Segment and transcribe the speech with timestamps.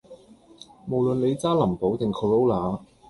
[0.87, 2.81] 無論你揸林寶定 corolla